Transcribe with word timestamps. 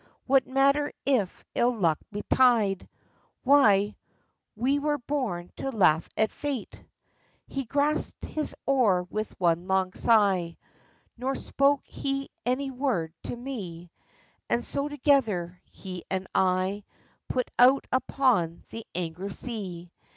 What 0.25 0.47
matter 0.47 0.91
if 1.05 1.43
ill 1.53 1.75
luck 1.77 1.99
betide?— 2.11 2.89
Why, 3.43 3.97
we 4.55 4.79
were 4.79 4.97
born 4.97 5.51
to 5.57 5.69
laugh 5.69 6.09
at 6.17 6.31
fate!" 6.31 6.83
He 7.47 7.65
grasped 7.65 8.25
his 8.25 8.55
oar 8.65 9.03
with 9.11 9.39
one 9.39 9.67
long 9.67 9.93
sigh. 9.93 10.57
Nor 11.17 11.35
spoke 11.35 11.81
he 11.85 12.31
au}^ 12.47 12.71
word 12.71 13.13
to 13.25 13.35
me; 13.35 13.91
And 14.49 14.63
so 14.63 14.89
together, 14.89 15.61
he 15.65 16.03
and 16.09 16.25
I, 16.33 16.83
Put 17.29 17.51
out 17.59 17.85
upon 17.91 18.63
the 18.71 18.83
angry 18.95 19.29
sea. 19.29 19.91